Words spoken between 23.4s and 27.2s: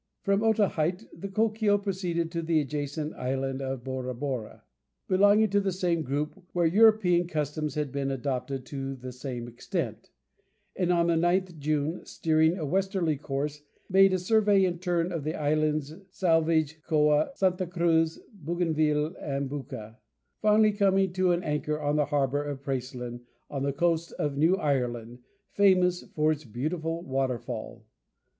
on the coast of New Ireland, famous for its beautiful